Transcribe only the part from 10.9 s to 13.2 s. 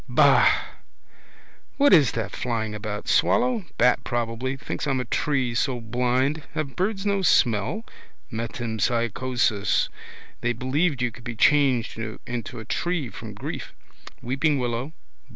you could be changed into a tree